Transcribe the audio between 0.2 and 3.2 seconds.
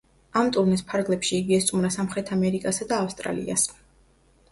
ამ ტურნეს ფარგლებში იგი ესტუმრა სამხრეთ ამერიკასა და